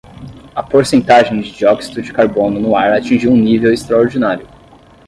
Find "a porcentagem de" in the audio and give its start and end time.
0.55-1.51